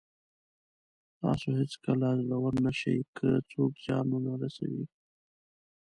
[1.19, 4.85] تاسو هېڅکله زړور نه شئ که څوک زیان ونه رسوي.